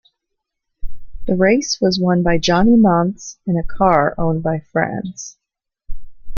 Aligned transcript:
The 1.27 1.35
race 1.35 1.79
was 1.79 1.99
won 1.99 2.23
by 2.23 2.39
Johnny 2.39 2.75
Mantz 2.75 3.37
in 3.45 3.55
a 3.55 3.61
car 3.63 4.15
owned 4.17 4.41
by 4.41 4.57
France. 4.71 5.37